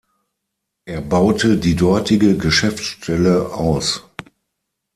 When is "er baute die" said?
0.85-1.75